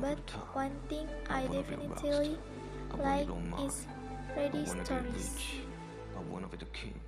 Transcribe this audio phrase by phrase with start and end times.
[0.00, 2.38] But one thing I definitely
[2.98, 3.28] like
[3.64, 3.86] is
[4.34, 5.36] Freddy stories.
[6.16, 7.00] I wanna the king.